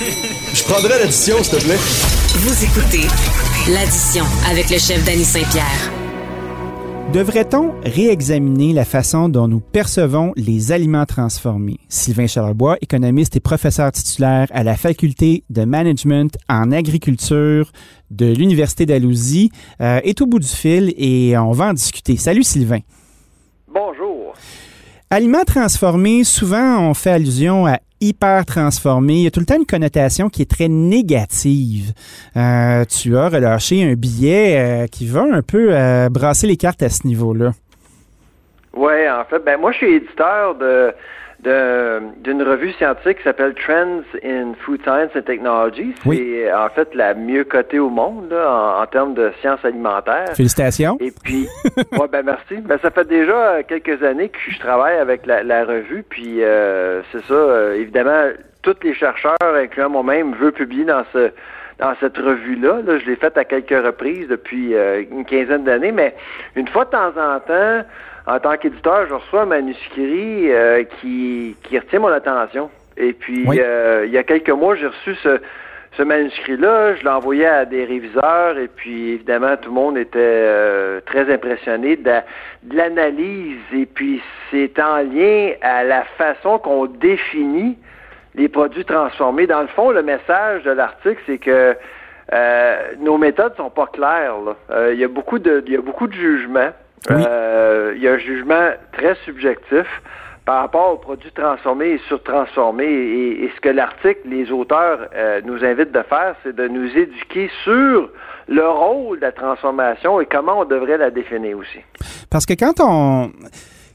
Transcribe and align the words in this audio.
Je 0.00 0.64
prendrai 0.64 0.98
l'addition, 0.98 1.40
s'il 1.42 1.58
te 1.58 1.64
plaît. 1.64 1.76
Vous 1.76 2.64
écoutez 2.64 3.06
l'addition 3.72 4.24
avec 4.50 4.68
le 4.70 4.78
chef 4.78 5.04
Danny 5.04 5.22
Saint-Pierre. 5.22 5.92
Devrait-on 7.12 7.74
réexaminer 7.84 8.72
la 8.72 8.84
façon 8.84 9.28
dont 9.28 9.46
nous 9.46 9.60
percevons 9.60 10.32
les 10.34 10.72
aliments 10.72 11.06
transformés? 11.06 11.78
Sylvain 11.88 12.26
Charlebois, 12.26 12.76
économiste 12.80 13.36
et 13.36 13.40
professeur 13.40 13.92
titulaire 13.92 14.48
à 14.50 14.64
la 14.64 14.76
faculté 14.76 15.44
de 15.48 15.64
management 15.64 16.36
en 16.48 16.72
agriculture 16.72 17.70
de 18.10 18.26
l'Université 18.26 18.86
d'Alousie, 18.86 19.52
euh, 19.80 20.00
est 20.02 20.20
au 20.20 20.26
bout 20.26 20.40
du 20.40 20.48
fil 20.48 20.92
et 20.96 21.38
on 21.38 21.52
va 21.52 21.66
en 21.66 21.72
discuter. 21.72 22.16
Salut 22.16 22.42
Sylvain. 22.42 22.80
Bonjour. 23.68 24.34
Aliments 25.10 25.44
transformés, 25.46 26.24
souvent 26.24 26.80
on 26.80 26.94
fait 26.94 27.10
allusion 27.10 27.66
à 27.66 27.78
hyper 28.04 28.44
transformé. 28.44 29.14
Il 29.14 29.22
y 29.22 29.26
a 29.26 29.30
tout 29.30 29.40
le 29.40 29.46
temps 29.46 29.56
une 29.56 29.66
connotation 29.66 30.28
qui 30.28 30.42
est 30.42 30.50
très 30.50 30.68
négative. 30.68 31.92
Euh, 32.36 32.84
tu 32.84 33.16
as 33.16 33.28
relâché 33.28 33.82
un 33.84 33.94
billet 33.94 34.56
euh, 34.56 34.86
qui 34.86 35.06
va 35.06 35.22
un 35.22 35.42
peu 35.42 35.68
euh, 35.70 36.08
brasser 36.10 36.46
les 36.46 36.56
cartes 36.56 36.82
à 36.82 36.88
ce 36.88 37.06
niveau-là. 37.06 37.52
Oui, 38.76 39.08
en 39.08 39.24
fait, 39.24 39.38
ben 39.44 39.58
moi 39.58 39.72
je 39.72 39.78
suis 39.78 39.94
éditeur 39.94 40.56
de 40.56 40.92
d'une 41.40 42.42
revue 42.42 42.72
scientifique 42.72 43.18
qui 43.18 43.24
s'appelle 43.24 43.54
Trends 43.54 44.02
in 44.24 44.54
Food 44.60 44.82
Science 44.82 45.10
and 45.14 45.22
Technology. 45.22 45.94
C'est 46.04 46.52
en 46.52 46.68
fait 46.70 46.94
la 46.94 47.14
mieux 47.14 47.44
cotée 47.44 47.78
au 47.78 47.90
monde 47.90 48.32
en, 48.32 48.86
termes 48.86 49.14
de 49.14 49.32
sciences 49.40 49.64
alimentaires. 49.64 50.34
Félicitations. 50.34 50.96
Et 51.00 51.12
puis, 51.22 51.48
ouais, 51.92 52.08
ben 52.10 52.24
merci. 52.24 52.56
Ben, 52.62 52.78
ça 52.80 52.90
fait 52.90 53.06
déjà 53.06 53.62
quelques 53.62 54.02
années 54.02 54.28
que 54.28 54.38
je 54.48 54.58
travaille 54.58 54.96
avec 54.96 55.26
la, 55.26 55.64
revue, 55.64 56.04
puis 56.08 56.42
euh, 56.42 57.02
c'est 57.12 57.24
ça, 57.24 57.34
euh, 57.34 57.74
évidemment, 57.74 58.30
tous 58.62 58.76
les 58.82 58.94
chercheurs, 58.94 59.36
incluant 59.42 59.90
moi-même, 59.90 60.34
veulent 60.34 60.52
publier 60.52 60.84
dans 60.84 61.04
ce 61.12 61.30
dans 61.78 61.94
cette 62.00 62.16
revue-là. 62.16 62.82
Là, 62.86 62.98
je 62.98 63.06
l'ai 63.06 63.16
faite 63.16 63.36
à 63.36 63.44
quelques 63.44 63.84
reprises 63.84 64.28
depuis 64.28 64.74
euh, 64.74 65.02
une 65.10 65.24
quinzaine 65.24 65.64
d'années, 65.64 65.92
mais 65.92 66.14
une 66.56 66.68
fois 66.68 66.84
de 66.84 66.90
temps 66.90 67.08
en 67.08 67.40
temps, 67.40 67.84
en 68.26 68.38
tant 68.38 68.56
qu'éditeur, 68.56 69.06
je 69.06 69.14
reçois 69.14 69.42
un 69.42 69.46
manuscrit 69.46 70.50
euh, 70.50 70.84
qui, 71.00 71.56
qui 71.62 71.78
retient 71.78 72.00
mon 72.00 72.08
attention. 72.08 72.70
Et 72.96 73.12
puis, 73.12 73.44
euh, 73.58 74.04
il 74.06 74.12
y 74.12 74.18
a 74.18 74.22
quelques 74.22 74.50
mois, 74.50 74.76
j'ai 74.76 74.86
reçu 74.86 75.14
ce, 75.16 75.40
ce 75.96 76.02
manuscrit-là, 76.02 76.94
je 76.94 77.02
l'ai 77.02 77.10
envoyé 77.10 77.46
à 77.46 77.64
des 77.66 77.84
réviseurs 77.84 78.56
et 78.56 78.68
puis 78.68 79.10
évidemment 79.10 79.56
tout 79.56 79.68
le 79.68 79.74
monde 79.74 79.98
était 79.98 80.18
euh, 80.20 81.00
très 81.04 81.32
impressionné 81.32 81.96
de, 81.96 82.12
de 82.62 82.76
l'analyse 82.76 83.58
et 83.74 83.84
puis 83.84 84.22
c'est 84.50 84.78
en 84.80 84.98
lien 84.98 85.52
à 85.60 85.84
la 85.84 86.04
façon 86.16 86.58
qu'on 86.58 86.86
définit 86.86 87.76
les 88.36 88.48
produits 88.48 88.84
transformés. 88.84 89.46
Dans 89.46 89.62
le 89.62 89.68
fond, 89.68 89.90
le 89.90 90.02
message 90.02 90.62
de 90.62 90.70
l'article, 90.70 91.20
c'est 91.26 91.38
que 91.38 91.76
nos 93.00 93.18
méthodes 93.18 93.54
sont 93.56 93.70
pas 93.70 93.86
claires. 93.86 94.34
Il 94.90 94.98
y 94.98 95.04
a 95.04 95.08
beaucoup 95.08 95.38
de 95.38 95.62
il 95.66 95.72
y 95.72 95.76
a 95.76 95.80
beaucoup 95.80 96.08
de 96.08 96.14
jugements. 96.14 96.72
Euh, 97.10 97.92
il 97.96 98.02
y 98.02 98.08
a 98.08 98.12
un 98.12 98.18
jugement 98.18 98.70
très 98.92 99.14
subjectif 99.24 99.86
par 100.44 100.60
rapport 100.60 100.92
aux 100.92 100.98
produits 100.98 101.32
transformés 101.32 101.92
et 101.92 102.00
surtransformés. 102.08 102.84
Et, 102.84 103.44
et 103.44 103.52
ce 103.54 103.60
que 103.60 103.68
l'article, 103.68 104.20
les 104.26 104.50
auteurs 104.50 105.08
euh, 105.14 105.40
nous 105.44 105.64
invitent 105.64 105.92
de 105.92 106.02
faire, 106.02 106.34
c'est 106.42 106.54
de 106.54 106.68
nous 106.68 106.86
éduquer 106.96 107.50
sur 107.62 108.10
le 108.48 108.68
rôle 108.68 109.18
de 109.18 109.22
la 109.22 109.32
transformation 109.32 110.20
et 110.20 110.26
comment 110.26 110.60
on 110.60 110.64
devrait 110.64 110.98
la 110.98 111.10
définir 111.10 111.58
aussi. 111.58 111.80
Parce 112.30 112.44
que 112.44 112.54
quand 112.54 112.80
on 112.80 113.30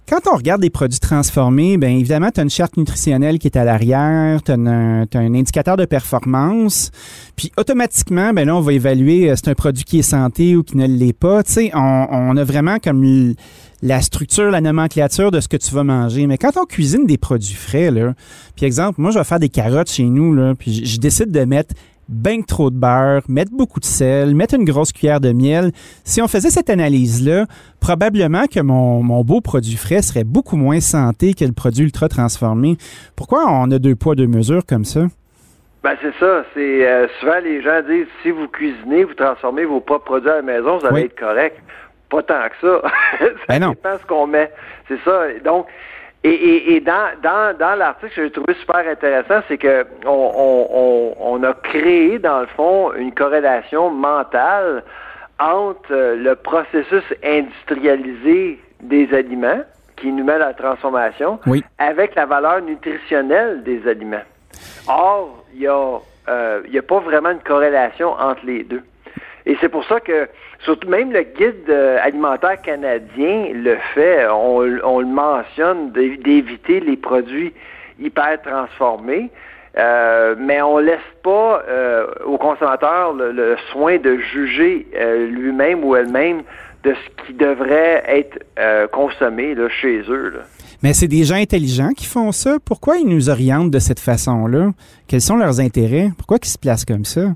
quand 0.10 0.32
on 0.32 0.36
regarde 0.36 0.62
des 0.62 0.72
produits 0.72 1.00
transformés, 1.00 1.78
bien 1.78 1.90
évidemment, 1.90 2.32
tu 2.32 2.40
as 2.40 2.44
une 2.44 2.50
charte 2.50 2.78
nutritionnelle 2.78 3.38
qui 3.38 3.48
est 3.48 3.58
à 3.58 3.64
l'arrière, 3.64 4.42
tu 4.42 4.52
as, 4.52 4.56
un 4.56 5.34
indicateur 5.36 5.78
de 5.78 5.86
performance, 5.86 6.90
puis 7.36 7.52
automatiquement, 7.58 8.34
ben 8.34 8.48
là, 8.48 8.56
on 8.56 8.62
va 8.62 8.74
évaluer 8.74 9.30
euh, 9.30 9.36
c'est 9.36 9.50
un 9.50 9.54
produit 9.54 9.84
qui 9.84 10.00
est 10.00 10.04
santé 10.04 10.56
ou 10.56 10.64
qui 10.64 10.78
ne 10.78 10.88
l'est 10.88 11.14
pas. 11.14 11.44
Tu 11.44 11.52
sais, 11.52 11.72
on, 11.76 12.36
a 12.36 12.44
vraiment 12.44 12.78
comme 12.80 13.36
la 13.84 14.02
structure, 14.02 14.50
la 14.50 14.62
nomenclature 14.62 15.30
de 15.30 15.40
ce 15.40 15.48
que 15.48 15.58
tu 15.58 15.72
vas 15.76 15.84
manger. 15.84 16.26
Mais 16.26 16.40
quand 16.40 16.58
on 16.58 16.66
cuisine 16.66 17.06
des 17.06 17.18
produits 17.18 17.54
frais, 17.54 17.92
là, 17.92 18.16
puis 18.56 18.66
exemple, 18.66 19.00
moi, 19.00 19.12
je 19.12 19.20
vais 19.20 19.26
faire 19.26 19.40
des 19.40 19.50
carottes 19.50 19.92
chez 19.92 20.06
nous, 20.06 20.34
là, 20.34 20.56
puis 20.58 20.86
je 20.86 21.00
décide 21.00 21.30
de 21.30 21.46
mettre 21.46 21.76
ben 22.10 22.44
trop 22.44 22.72
de 22.72 22.76
beurre, 22.76 23.22
mettre 23.30 23.52
beaucoup 23.52 23.80
de 23.80 23.86
sel, 23.86 24.34
mettre 24.36 24.56
une 24.56 24.66
grosse 24.66 24.92
cuillère 24.92 25.22
de 25.22 25.32
miel. 25.32 25.72
Si 26.04 26.22
on 26.22 26.28
faisait 26.28 26.50
cette 26.50 26.70
analyse-là, 26.70 27.46
probablement 27.80 28.46
que 28.48 28.60
mon, 28.60 29.24
beau 29.24 29.42
produit 29.42 29.78
frais 29.78 30.02
serait 30.02 30.24
beaucoup 30.24 30.58
moins 30.58 30.80
santé 30.80 31.34
que 31.34 31.46
le 31.46 31.52
produit 31.52 31.86
ultra 31.86 32.10
transformé. 32.10 32.78
Pourquoi 33.16 33.46
on 33.48 33.70
a 33.72 33.80
deux 33.80 33.96
poids, 33.96 34.16
deux 34.16 34.28
mesures 34.28 34.66
comme 34.68 34.86
ça? 34.86 35.02
Ben 35.84 35.96
c'est 36.02 36.14
ça. 36.20 36.44
C'est 36.54 36.88
euh, 36.88 37.08
souvent 37.20 37.40
les 37.42 37.62
gens 37.62 37.82
disent 37.88 38.08
si 38.24 38.32
vous 38.32 38.48
cuisinez, 38.48 39.06
vous 39.06 39.14
transformez 39.14 39.64
vos 39.64 39.80
propres 39.80 40.06
produits 40.06 40.30
à 40.30 40.38
la 40.38 40.42
maison, 40.42 40.78
vous 40.80 40.86
allez 40.86 41.04
être 41.04 41.18
correct. 41.18 41.58
Pas 42.10 42.24
tant 42.24 42.50
que 42.50 42.68
ça. 42.68 42.90
ça 43.20 43.26
ben 43.48 43.60
non. 43.60 43.70
dépend 43.70 43.98
ce 44.02 44.06
qu'on 44.06 44.26
met. 44.26 44.52
C'est 44.88 45.00
ça. 45.06 45.28
Donc, 45.46 45.68
et, 46.24 46.76
et, 46.76 46.80
dans, 46.82 47.12
dans, 47.24 47.58
dans 47.58 47.76
l'article, 47.76 48.12
ce 48.12 48.16
que 48.16 48.24
j'ai 48.24 48.32
trouvé 48.32 48.54
super 48.56 48.86
intéressant, 48.88 49.42
c'est 49.48 49.58
que 49.58 49.86
on, 50.06 50.32
on, 50.36 51.16
on, 51.18 51.44
a 51.44 51.54
créé, 51.54 52.20
dans 52.20 52.42
le 52.42 52.48
fond, 52.48 52.92
une 52.94 53.14
corrélation 53.14 53.90
mentale 53.90 54.84
entre 55.40 55.92
euh, 55.92 56.16
le 56.18 56.36
processus 56.36 57.04
industrialisé 57.24 58.60
des 58.82 59.14
aliments, 59.14 59.62
qui 59.96 60.12
nous 60.12 60.26
met 60.26 60.34
à 60.34 60.40
la 60.40 60.54
transformation, 60.54 61.40
avec 61.78 62.16
la 62.16 62.26
valeur 62.26 62.62
nutritionnelle 62.62 63.64
des 63.64 63.88
aliments. 63.88 64.24
Or, 64.88 65.44
il 65.54 65.62
n'y 65.62 65.68
a, 65.68 66.00
euh, 66.28 66.62
a 66.78 66.82
pas 66.82 67.00
vraiment 67.00 67.32
une 67.32 67.40
corrélation 67.40 68.12
entre 68.12 68.46
les 68.46 68.64
deux. 68.64 68.84
Et 69.46 69.58
c'est 69.62 69.70
pour 69.70 69.86
ça 69.86 70.00
que, 70.00 70.28
surtout 70.64 70.90
même 70.90 71.12
le 71.12 71.24
guide 71.24 71.70
euh, 71.70 71.98
alimentaire 72.02 72.62
canadien 72.62 73.52
le 73.54 73.78
fait, 73.94 74.28
on, 74.28 74.62
le 74.62 75.06
mentionne, 75.06 75.92
d'éviter 75.92 76.80
les 76.80 76.98
produits 76.98 77.54
hyper 78.00 78.42
transformés. 78.42 79.30
Euh, 79.78 80.36
mais 80.38 80.62
on 80.62 80.80
laisse 80.80 80.98
pas 81.24 81.64
euh, 81.70 82.08
au 82.26 82.38
consommateur 82.38 83.14
le, 83.14 83.56
soin 83.72 83.98
de 83.98 84.18
juger 84.18 84.88
lui-même 85.30 85.84
ou 85.84 85.96
elle-même 85.96 86.42
de 86.84 86.94
ce 86.94 87.26
qui 87.26 87.34
devrait 87.34 88.04
être 88.08 88.40
consommé 88.92 89.54
là, 89.54 89.70
chez 89.70 90.02
eux. 90.10 90.34
Mais 90.82 90.94
c'est 90.94 91.08
des 91.08 91.24
gens 91.24 91.36
intelligents 91.36 91.92
qui 91.96 92.06
font 92.06 92.32
ça. 92.32 92.58
Pourquoi 92.64 92.98
ils 92.98 93.08
nous 93.08 93.30
orientent 93.30 93.70
de 93.70 93.80
cette 93.80 94.00
façon-là? 94.00 94.72
Quels 95.08 95.22
sont 95.22 95.36
leurs 95.36 95.60
intérêts? 95.60 96.10
Pourquoi 96.18 96.38
ils 96.42 96.48
se 96.48 96.58
placent 96.58 96.86
comme 96.86 97.06
ça? 97.06 97.34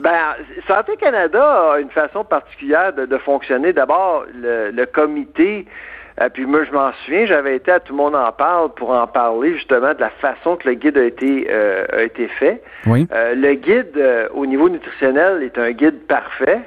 Ben, 0.00 0.34
Santé 0.66 0.96
Canada 0.96 1.72
a 1.72 1.78
une 1.78 1.90
façon 1.90 2.24
particulière 2.24 2.94
de, 2.94 3.18
fonctionner. 3.18 3.74
D'abord, 3.74 4.24
le, 4.34 4.84
comité, 4.86 5.66
euh, 6.20 6.30
puis 6.30 6.46
moi 6.46 6.64
je 6.64 6.72
m'en 6.72 6.90
souviens, 7.04 7.26
j'avais 7.26 7.56
été 7.56 7.70
à 7.70 7.80
Tout 7.80 7.92
le 7.92 7.98
monde 7.98 8.16
en 8.16 8.32
parle 8.32 8.72
pour 8.72 8.90
en 8.90 9.06
parler 9.06 9.54
justement 9.54 9.92
de 9.92 10.00
la 10.00 10.08
façon 10.08 10.56
que 10.56 10.68
le 10.68 10.74
guide 10.74 10.96
a 10.96 11.04
été, 11.04 11.46
euh, 11.50 11.84
a 11.92 12.02
été 12.02 12.28
fait. 12.28 12.62
Oui. 12.86 13.06
Euh, 13.12 13.34
le 13.34 13.52
guide 13.54 14.30
au 14.32 14.46
niveau 14.46 14.70
nutritionnel 14.70 15.42
est 15.42 15.58
un 15.58 15.72
guide 15.72 16.06
parfait 16.06 16.60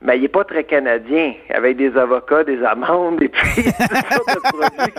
mais 0.00 0.16
il 0.16 0.22
n'est 0.22 0.28
pas 0.28 0.44
très 0.44 0.64
canadien, 0.64 1.34
avec 1.50 1.76
des 1.76 1.96
avocats, 1.96 2.44
des 2.44 2.62
amendes, 2.62 3.20
et 3.20 3.28
puis 3.28 3.62
de 3.64 4.40
produits. 4.48 4.94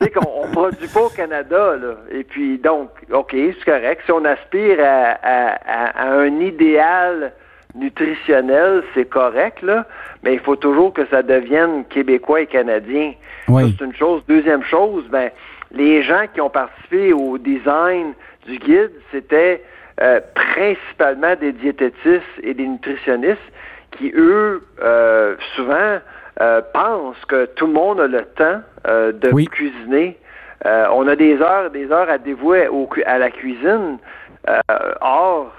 Tu 0.00 0.10
qu'on 0.10 0.46
ne 0.46 0.52
produit 0.52 0.88
pas 0.88 1.00
au 1.00 1.08
Canada, 1.08 1.76
là. 1.76 1.94
Et 2.12 2.22
puis, 2.22 2.58
donc, 2.58 2.90
OK, 3.12 3.32
c'est 3.32 3.64
correct. 3.64 4.02
Si 4.04 4.12
on 4.12 4.24
aspire 4.24 4.78
à, 4.80 6.08
un 6.08 6.40
idéal 6.40 7.32
nutritionnel, 7.74 8.84
c'est 8.94 9.08
correct, 9.08 9.60
là, 9.62 9.86
mais 10.22 10.34
il 10.34 10.40
faut 10.40 10.56
toujours 10.56 10.92
que 10.92 11.06
ça 11.06 11.22
devienne 11.22 11.84
québécois 11.86 12.42
et 12.42 12.46
canadien. 12.46 13.14
Oui. 13.48 13.74
C'est 13.76 13.84
une 13.84 13.94
chose. 13.94 14.22
Deuxième 14.28 14.62
chose, 14.62 15.04
ben, 15.10 15.30
les 15.72 16.02
gens 16.02 16.24
qui 16.32 16.40
ont 16.40 16.50
participé 16.50 17.12
au 17.12 17.38
design 17.38 18.14
du 18.46 18.58
guide, 18.58 18.92
c'était 19.10 19.62
euh, 20.00 20.20
principalement 20.34 21.34
des 21.34 21.52
diététistes 21.52 22.22
et 22.42 22.54
des 22.54 22.66
nutritionnistes 22.66 23.40
qui, 23.92 24.12
eux, 24.14 24.62
euh, 24.82 25.36
souvent 25.56 25.98
euh, 26.40 26.62
pensent 26.72 27.24
que 27.26 27.46
tout 27.46 27.66
le 27.66 27.72
monde 27.72 28.00
a 28.00 28.06
le 28.06 28.24
temps 28.24 28.60
euh, 28.86 29.12
de 29.12 29.30
cuisiner. 29.46 30.18
on 30.64 31.06
a 31.08 31.16
des 31.16 31.40
heures, 31.40 31.70
des 31.70 31.90
heures 31.90 32.10
à 32.10 32.18
dévouer 32.18 32.68
à 33.06 33.18
la 33.18 33.30
cuisine. 33.30 33.98
or, 35.00 35.52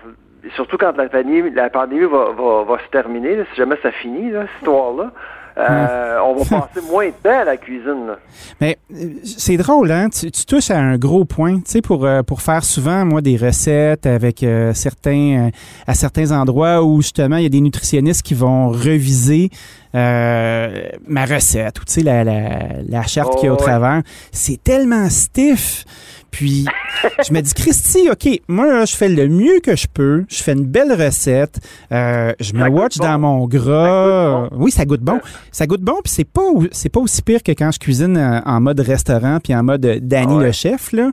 surtout 0.55 0.77
quand 0.77 0.95
la 0.97 1.09
pandémie, 1.09 1.51
la 1.51 1.69
pandémie 1.69 2.05
va, 2.05 2.31
va, 2.63 2.77
se 2.79 2.89
terminer, 2.91 3.43
si 3.51 3.57
jamais 3.57 3.77
ça 3.81 3.91
finit, 3.91 4.31
cette 4.31 4.49
histoire-là, 4.59 5.11
Euh, 5.59 6.19
on 6.23 6.35
va 6.35 6.59
passer 6.59 6.85
moins 6.89 7.07
de 7.07 7.13
temps 7.21 7.39
à 7.41 7.43
la 7.43 7.57
cuisine. 7.57 8.07
Là. 8.07 8.19
Mais 8.61 8.77
euh, 8.93 9.09
c'est 9.23 9.57
drôle, 9.57 9.91
hein? 9.91 10.07
Tu, 10.09 10.31
tu, 10.31 10.45
touches 10.45 10.71
à 10.71 10.79
un 10.79 10.97
gros 10.97 11.25
point. 11.25 11.57
Tu 11.57 11.63
sais, 11.65 11.81
pour, 11.81 12.05
euh, 12.05 12.23
pour 12.23 12.41
faire 12.41 12.63
souvent, 12.63 13.03
moi, 13.03 13.21
des 13.21 13.35
recettes 13.35 14.05
avec 14.05 14.43
euh, 14.43 14.73
certains, 14.73 15.49
à 15.85 15.93
certains 15.95 16.31
endroits 16.31 16.83
où 16.83 17.01
justement, 17.01 17.37
il 17.37 17.43
y 17.43 17.45
a 17.45 17.49
des 17.49 17.61
nutritionnistes 17.61 18.21
qui 18.21 18.35
vont 18.35 18.69
reviser 18.69 19.49
ma 19.93 21.25
recette 21.25 21.79
ou 21.79 21.85
tu 21.85 21.93
sais, 21.93 22.01
la, 22.01 22.23
la, 22.23 22.81
la 22.87 23.03
charte 23.03 23.31
oh, 23.33 23.35
qu'il 23.37 23.45
y 23.45 23.49
a 23.49 23.53
au 23.53 23.57
ouais. 23.57 23.63
travers. 23.63 24.01
C'est 24.31 24.61
tellement 24.63 25.09
stiff. 25.09 25.85
Puis, 26.31 26.65
je 27.27 27.33
me 27.33 27.41
dis, 27.41 27.53
Christy, 27.53 28.09
OK, 28.11 28.41
moi, 28.47 28.67
là, 28.67 28.85
je 28.85 28.95
fais 28.95 29.09
le 29.09 29.27
mieux 29.27 29.59
que 29.61 29.75
je 29.75 29.87
peux. 29.87 30.25
Je 30.29 30.43
fais 30.43 30.53
une 30.53 30.65
belle 30.65 30.93
recette. 30.93 31.59
Euh, 31.91 32.33
je 32.39 32.53
me 32.53 32.67
watch 32.69 32.97
bon. 32.97 33.05
dans 33.05 33.19
mon 33.19 33.47
gras. 33.47 34.43
Ça 34.43 34.49
bon. 34.49 34.63
Oui, 34.63 34.71
ça 34.71 34.85
goûte 34.85 35.01
bon. 35.01 35.19
Ça 35.51 35.67
goûte 35.67 35.81
bon, 35.81 35.99
puis 36.03 36.13
c'est 36.13 36.25
pas, 36.25 36.41
c'est 36.71 36.89
pas 36.89 36.99
aussi 36.99 37.21
pire 37.21 37.43
que 37.43 37.51
quand 37.51 37.71
je 37.71 37.79
cuisine 37.79 38.17
euh, 38.17 38.41
en 38.45 38.61
mode 38.61 38.79
restaurant 38.79 39.39
puis 39.43 39.55
en 39.55 39.63
mode 39.63 39.81
Danny 40.01 40.35
ouais. 40.35 40.45
le 40.45 40.51
chef, 40.51 40.91
là. 40.91 41.11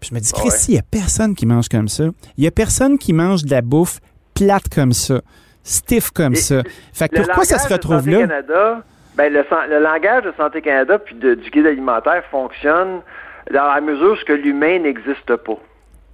Puis 0.00 0.10
je 0.10 0.14
me 0.14 0.20
dis, 0.20 0.32
Christy, 0.32 0.72
il 0.72 0.74
ouais. 0.74 0.76
y 0.76 0.80
a 0.80 0.82
personne 0.82 1.34
qui 1.34 1.46
mange 1.46 1.68
comme 1.68 1.88
ça. 1.88 2.04
Il 2.36 2.44
y 2.44 2.46
a 2.46 2.50
personne 2.50 2.98
qui 2.98 3.12
mange 3.12 3.44
de 3.44 3.50
la 3.50 3.62
bouffe 3.62 4.00
plate 4.34 4.68
comme 4.68 4.92
ça, 4.92 5.20
stiff 5.64 6.10
comme 6.10 6.34
Et 6.34 6.36
ça. 6.36 6.62
Fait 6.92 7.08
que 7.08 7.16
pourquoi 7.16 7.44
ça 7.44 7.58
se 7.58 7.72
retrouve 7.72 8.08
là? 8.08 8.20
Canada, 8.20 8.82
ben, 9.16 9.32
le, 9.32 9.44
le, 9.68 9.80
langage 9.80 10.24
de 10.24 10.32
Santé 10.36 10.60
Canada 10.60 10.98
puis 10.98 11.14
de, 11.14 11.34
du 11.34 11.50
guide 11.50 11.66
alimentaire 11.66 12.22
fonctionne 12.30 13.00
dans 13.52 13.72
la 13.72 13.80
mesure 13.80 14.16
où 14.28 14.32
l'humain 14.32 14.78
n'existe 14.80 15.36
pas. 15.36 15.58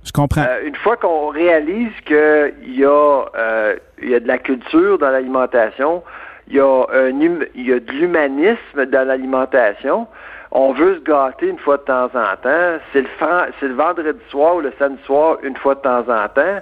Je 0.05 0.13
comprends. 0.13 0.43
Euh, 0.43 0.67
une 0.67 0.77
fois 0.77 0.97
qu'on 0.97 1.29
réalise 1.29 1.93
qu'il 2.07 2.75
y, 2.75 2.85
a, 2.85 3.25
euh, 3.37 3.77
y 4.03 4.15
a 4.15 4.21
de 4.21 4.27
la 4.27 4.39
culture 4.39 4.99
dans 4.99 5.11
l'alimentation, 5.11 6.03
il 6.49 6.57
y, 6.57 6.61
a 6.61 6.65
hum, 6.65 7.45
y 7.55 7.73
a 7.73 7.81
de 7.81 7.93
l'humanisme 7.93 8.87
dans 8.87 9.07
l'alimentation, 9.07 10.07
on 10.53 10.73
veut 10.73 10.97
se 10.97 11.01
gâter 11.01 11.47
une 11.47 11.59
fois 11.59 11.77
de 11.77 11.83
temps 11.83 12.07
en 12.07 12.37
temps. 12.43 12.79
C'est 12.93 13.03
le, 13.03 13.75
vendredi 13.75 14.19
soir 14.31 14.57
ou 14.57 14.61
le 14.61 14.73
samedi 14.79 15.03
soir 15.05 15.39
une 15.43 15.57
fois 15.57 15.77
de 15.77 15.81
temps 15.81 16.01
en 16.09 16.29
temps. 16.29 16.61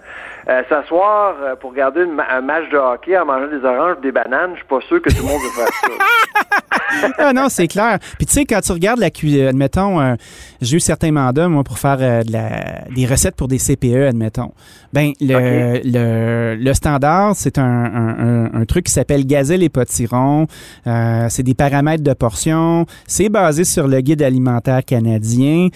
Euh, 0.49 0.62
S'asseoir 0.69 1.37
euh, 1.40 1.56
pour 1.56 1.70
regarder 1.70 2.02
un 2.02 2.40
match 2.40 2.69
de 2.70 2.76
hockey 2.76 3.17
en 3.19 3.25
mangeant 3.25 3.49
des 3.49 3.64
oranges 3.64 4.00
des 4.00 4.12
bananes, 4.12 4.52
je 4.52 4.58
suis 4.58 4.67
pas 4.67 4.81
sûr 4.82 5.00
que 5.00 5.11
tout 5.11 5.23
le 5.23 5.29
monde 5.29 5.40
veut 5.43 5.62
faire 5.62 5.69
ça. 5.69 6.67
ah 7.19 7.32
non, 7.32 7.49
c'est 7.49 7.69
clair. 7.69 7.99
Puis 8.17 8.26
tu 8.26 8.32
sais, 8.32 8.44
quand 8.44 8.61
tu 8.61 8.73
regardes 8.73 9.00
la 9.00 9.11
cuisine, 9.11 9.46
admettons, 9.46 10.00
euh, 10.00 10.14
j'ai 10.61 10.76
eu 10.76 10.81
certains 10.81 11.12
mandats, 11.12 11.49
moi, 11.49 11.64
pour 11.64 11.79
faire 11.79 11.99
euh, 12.00 12.23
de 12.23 12.32
la, 12.32 12.85
des 12.94 13.06
recettes 13.06 13.37
pour 13.37 13.49
des 13.49 13.58
CPE, 13.58 14.08
admettons. 14.08 14.52
Ben, 14.93 15.12
le, 15.20 15.35
okay. 15.35 15.82
le, 15.85 16.56
le, 16.58 16.75
standard, 16.75 17.37
c'est 17.37 17.58
un, 17.58 17.64
un, 17.64 18.55
un, 18.55 18.64
truc 18.64 18.87
qui 18.87 18.93
s'appelle 18.93 19.26
gazel 19.26 19.62
et 19.62 19.69
potiron. 19.69 20.46
Euh, 20.87 21.26
c'est 21.29 21.43
des 21.43 21.55
paramètres 21.55 22.02
de 22.05 22.14
portion. 22.14 22.87
C'est 23.06 23.29
basé 23.29 23.64
sur 23.64 23.87
le 23.87 24.00
guide 24.00 24.23
alimentaire 24.23 24.85
canadien. 24.85 25.69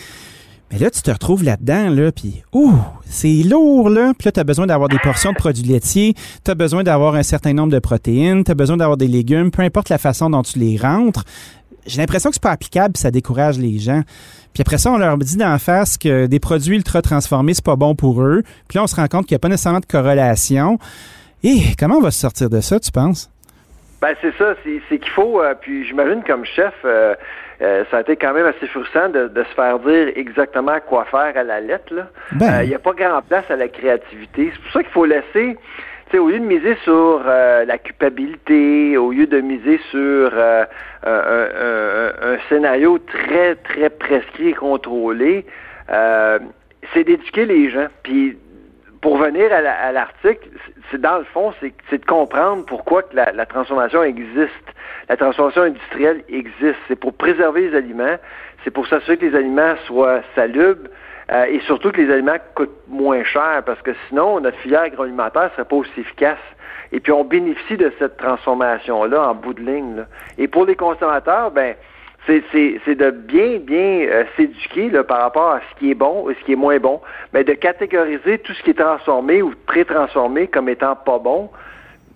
Mais 0.73 0.79
là, 0.79 0.91
tu 0.91 1.03
te 1.03 1.11
retrouves 1.11 1.45
là-dedans, 1.45 1.91
là, 1.91 2.13
puis 2.13 2.43
ouh, 2.55 2.73
c'est 3.05 3.43
lourd, 3.43 3.91
là. 3.91 4.15
Puis 4.19 4.27
là, 4.27 4.33
tu 4.33 4.41
as 4.41 4.45
besoin 4.45 4.67
d'avoir 4.67 4.89
des 4.89 4.99
portions 4.99 5.33
de 5.33 5.37
produits 5.37 5.65
laitiers, 5.65 6.15
tu 6.43 6.51
as 6.51 6.55
besoin 6.55 6.83
d'avoir 6.83 7.15
un 7.15 7.23
certain 7.23 7.53
nombre 7.53 7.73
de 7.73 7.79
protéines, 7.79 8.43
tu 8.43 8.53
as 8.53 8.55
besoin 8.55 8.79
d'avoir 8.79 8.97
des 8.97 9.07
légumes, 9.07 9.51
peu 9.51 9.61
importe 9.63 9.91
la 9.91 9.99
façon 9.99 10.31
dont 10.31 10.43
tu 10.43 10.59
les 10.59 10.79
rentres. 10.79 11.25
J'ai 11.87 11.99
l'impression 11.99 12.31
que 12.31 12.37
c'est 12.37 12.43
pas 12.43 12.53
applicable, 12.53 12.97
ça 12.97 13.11
décourage 13.11 13.59
les 13.59 13.79
gens. 13.79 14.03
Puis 14.55 14.63
après 14.63 14.79
ça, 14.79 14.93
on 14.93 14.99
leur 14.99 15.19
dit 15.19 15.37
d'en 15.37 15.59
face 15.59 15.99
que 15.99 16.27
des 16.27 16.41
produits 16.41 16.77
ultra 16.77 17.03
transformés, 17.03 17.53
c'est 17.53 17.65
pas 17.65 17.77
bon 17.77 17.95
pour 17.95 18.23
eux. 18.23 18.43
Puis 18.69 18.77
là, 18.77 18.85
on 18.85 18.87
se 18.87 18.97
rend 18.97 19.09
compte 19.09 19.27
qu'il 19.27 19.35
n'y 19.35 19.37
a 19.37 19.41
pas 19.41 19.49
nécessairement 19.49 19.81
de 19.81 19.87
corrélation. 19.87 20.79
Et 21.43 21.61
comment 21.79 21.97
on 21.97 22.03
va 22.03 22.11
se 22.11 22.21
sortir 22.21 22.49
de 22.49 22.61
ça, 22.61 22.79
tu 22.81 22.91
penses? 22.93 23.32
Ben 24.03 24.17
c'est 24.21 24.37
ça, 24.37 24.57
c'est 24.65 24.99
qu'il 24.99 25.13
faut, 25.13 25.41
euh, 25.41 25.55
puis 25.55 25.85
j'imagine 25.85 26.25
comme 26.25 26.45
chef, 26.45 26.75
euh, 26.85 27.15
euh, 27.63 27.85
ça 27.89 27.99
a 27.99 28.01
été 28.01 28.17
quand 28.17 28.33
même 28.35 28.47
assez 28.47 28.67
frustrant 28.67 29.09
de, 29.09 29.29
de, 29.29 29.45
se 29.45 29.55
faire 29.55 29.79
dire 29.79 30.09
exactement 30.17 30.77
quoi 30.85 31.05
faire 31.05 31.37
à 31.37 31.45
la 31.45 31.61
lettre. 31.61 31.93
Il 32.33 32.39
ben. 32.39 32.65
n'y 32.65 32.75
a 32.75 32.81
pas 32.81 32.95
grand 32.95 33.23
place 33.23 33.49
à 33.49 33.55
la 33.55 33.69
créativité. 33.69 34.51
C'est 34.53 34.61
pour 34.61 34.73
ça 34.73 34.83
qu'il 34.83 34.91
faut 34.91 35.05
laisser, 35.05 35.57
au 36.15 36.29
lieu 36.29 36.41
de 36.41 36.45
miser 36.45 36.77
sur 36.83 37.23
euh, 37.25 37.65
la 37.65 37.79
culpabilité, 37.79 38.97
au 38.97 39.13
lieu 39.13 39.29
de 39.29 39.41
miser 39.41 39.79
sur 39.93 40.33
euh, 40.35 40.65
un, 41.07 41.11
un, 41.13 42.33
un, 42.33 42.39
scénario 42.49 42.99
très, 42.99 43.55
très 43.55 43.89
prescrit 43.89 44.49
et 44.49 44.55
contrôlé, 44.55 45.47
c'est 45.89 47.05
d'éduquer 47.05 47.47
les 47.47 47.71
gens. 47.71 47.87
Puis 48.03 48.37
pour 49.03 49.19
venir 49.19 49.53
à 49.53 49.91
l'article, 49.91 50.49
c'est 50.91 51.01
dans 51.01 51.19
le 51.19 51.25
fond, 51.25 51.53
c'est 51.61 51.99
de 51.99 52.07
comprendre 52.07 52.65
pourquoi 52.65 53.03
que 53.03 53.17
la, 53.17 53.47
transformation 53.47 54.05
existe. 54.05 54.75
La 55.09 55.17
transformation 55.17 55.63
industrielle 55.63 56.23
existe. 56.29 56.79
C'est 56.87 56.97
pour 56.97 57.13
préserver 57.13 57.69
les 57.69 57.77
aliments, 57.77 58.17
c'est 58.63 58.71
pour 58.71 58.87
s'assurer 58.87 59.19
que 59.19 59.27
les 59.27 59.37
aliments 59.37 59.75
soient 59.87 60.21
salubres 60.37 60.89
euh, 61.33 61.45
et 61.47 61.59
surtout 61.67 61.91
que 61.91 62.01
les 62.01 62.13
aliments 62.13 62.37
coûtent 62.55 62.71
moins 62.87 63.25
cher 63.25 63.63
parce 63.67 63.83
que 63.83 63.91
sinon, 64.09 64.39
notre 64.39 64.59
filière 64.59 64.83
agroalimentaire 64.83 65.45
ne 65.45 65.51
serait 65.51 65.65
pas 65.65 65.77
aussi 65.77 66.01
efficace. 66.01 66.39
Et 66.93 67.01
puis, 67.01 67.11
on 67.11 67.25
bénéficie 67.25 67.77
de 67.77 67.93
cette 67.99 68.19
transformation-là 68.19 69.31
en 69.31 69.35
bout 69.35 69.55
de 69.55 69.63
ligne. 69.63 69.97
Là. 69.97 70.07
Et 70.39 70.47
pour 70.47 70.65
les 70.65 70.77
consommateurs, 70.77 71.51
ben, 71.51 71.75
c'est 72.27 72.95
de 72.95 73.11
bien, 73.11 73.59
bien 73.59 74.07
euh, 74.09 74.25
s'éduquer 74.37 74.91
par 75.03 75.23
rapport 75.23 75.51
à 75.51 75.61
ce 75.61 75.79
qui 75.79 75.91
est 75.91 75.95
bon 75.95 76.31
et 76.31 76.35
ce 76.35 76.45
qui 76.45 76.53
est 76.53 76.57
moins 76.57 76.79
bon, 76.79 77.01
mais 77.33 77.45
de 77.45 77.53
catégoriser 77.55 78.39
tout 78.39 78.53
ce 78.53 78.63
qui 78.63 78.71
est 78.71 78.79
transformé 78.79 79.43
ou 79.43 79.53
pré-transformé 79.67 80.47
comme 80.47 80.69
étant 80.69 80.95
pas 80.95 81.19
bon, 81.19 81.51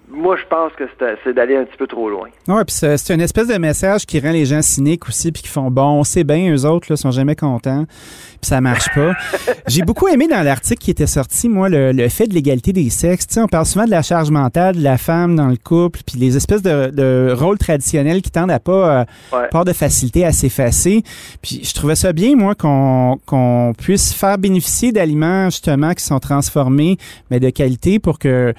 moi, 0.08 0.36
je 0.36 0.44
pense 0.48 0.72
que 0.74 0.84
c'est 1.24 1.32
d'aller 1.32 1.56
un 1.56 1.64
petit 1.64 1.76
peu 1.76 1.86
trop 1.88 2.08
loin. 2.08 2.28
Oui, 2.46 2.62
puis 2.64 2.74
c'est 2.74 3.10
une 3.14 3.20
espèce 3.20 3.48
de 3.48 3.58
message 3.58 4.06
qui 4.06 4.20
rend 4.20 4.30
les 4.30 4.44
gens 4.44 4.62
cyniques 4.62 5.08
aussi, 5.08 5.32
puis 5.32 5.42
qui 5.42 5.48
font 5.48 5.70
bon, 5.70 6.04
c'est 6.04 6.22
bien, 6.22 6.54
eux 6.54 6.64
autres, 6.64 6.86
là, 6.90 6.96
sont 6.96 7.10
jamais 7.10 7.34
contents, 7.34 7.86
puis 7.86 8.48
ça 8.48 8.60
marche 8.60 8.88
pas. 8.94 9.14
J'ai 9.66 9.82
beaucoup 9.82 10.06
aimé 10.06 10.28
dans 10.28 10.42
l'article 10.42 10.80
qui 10.80 10.92
était 10.92 11.08
sorti, 11.08 11.48
moi, 11.48 11.68
le, 11.68 11.90
le 11.90 12.08
fait 12.08 12.28
de 12.28 12.34
l'égalité 12.34 12.72
des 12.72 12.88
sexes. 12.88 13.26
Tu 13.26 13.34
sais, 13.34 13.40
on 13.40 13.48
parle 13.48 13.66
souvent 13.66 13.84
de 13.84 13.90
la 13.90 14.02
charge 14.02 14.30
mentale 14.30 14.76
de 14.76 14.82
la 14.82 14.96
femme 14.96 15.34
dans 15.34 15.48
le 15.48 15.56
couple, 15.56 16.00
puis 16.06 16.18
les 16.20 16.36
espèces 16.36 16.62
de, 16.62 16.90
de 16.90 17.34
rôles 17.36 17.58
traditionnels 17.58 18.22
qui 18.22 18.30
tendent 18.30 18.52
à 18.52 18.60
pas, 18.60 19.00
euh, 19.00 19.04
ouais. 19.32 19.48
pas 19.50 19.64
de 19.64 19.72
facilité 19.72 20.24
à 20.24 20.30
s'effacer. 20.30 21.02
Puis 21.42 21.62
je 21.64 21.74
trouvais 21.74 21.96
ça 21.96 22.12
bien, 22.12 22.36
moi, 22.36 22.54
qu'on 22.54 23.18
qu'on 23.26 23.72
puisse 23.76 24.12
faire 24.12 24.38
bénéficier 24.38 24.92
d'aliments, 24.92 25.46
justement, 25.46 25.94
qui 25.94 26.04
sont 26.04 26.20
transformés, 26.20 26.96
mais 27.30 27.40
de 27.40 27.50
qualité 27.50 27.98
pour 27.98 28.20
que 28.20 28.54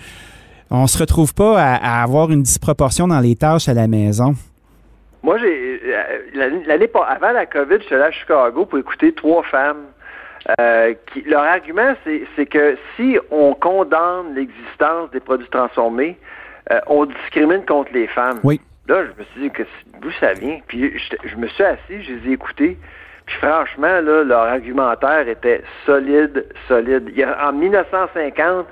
on 0.69 0.87
se 0.87 0.97
retrouve 0.97 1.33
pas 1.33 1.59
à, 1.59 1.75
à, 1.75 2.03
avoir 2.03 2.31
une 2.31 2.43
disproportion 2.43 3.07
dans 3.07 3.19
les 3.19 3.35
tâches 3.35 3.69
à 3.69 3.73
la 3.73 3.87
maison. 3.87 4.33
Moi, 5.23 5.37
j'ai 5.39 5.81
euh, 5.83 6.61
l'année 6.65 6.89
avant 6.93 7.31
la 7.31 7.45
COVID, 7.45 7.77
j'étais 7.81 7.97
là 7.97 8.05
à 8.05 8.11
Chicago 8.11 8.65
pour 8.65 8.79
écouter 8.79 9.13
trois 9.13 9.43
femmes. 9.43 9.85
Euh, 10.61 10.93
qui, 11.11 11.23
leur 11.23 11.43
argument, 11.43 11.93
c'est 12.05 12.45
que 12.45 12.77
si 12.95 13.17
on 13.31 13.53
condamne 13.53 14.33
l'existence 14.33 15.11
des 15.11 15.19
produits 15.19 15.49
transformés, 15.49 16.17
euh, 16.71 16.79
on 16.87 17.05
discrimine 17.05 17.65
contre 17.65 17.91
les 17.93 18.07
femmes. 18.07 18.39
Oui. 18.43 18.61
Là, 18.87 19.03
je 19.03 19.19
me 19.19 19.25
suis 19.25 19.41
dit 19.41 19.49
que 19.49 19.63
d'où 19.99 20.11
ça 20.21 20.31
vient? 20.33 20.59
Puis 20.67 20.97
je, 20.97 21.15
je, 21.27 21.35
me 21.35 21.47
suis 21.47 21.63
assis, 21.63 22.03
je 22.03 22.13
les 22.13 22.29
ai 22.29 22.33
écoutés. 22.33 22.77
Puis 23.25 23.35
franchement, 23.41 23.99
là, 23.99 24.23
leur 24.23 24.43
argumentaire 24.43 25.27
était 25.27 25.61
solide, 25.85 26.45
solide. 26.69 27.09
Il 27.09 27.17
y 27.17 27.23
a, 27.23 27.49
en 27.49 27.51
1950, 27.51 28.65